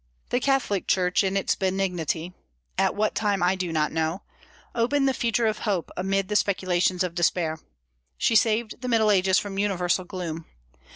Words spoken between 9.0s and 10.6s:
Ages from universal gloom.